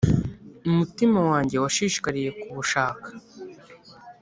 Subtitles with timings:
[0.69, 3.07] Umutima wanjye washishikariye kubushaka,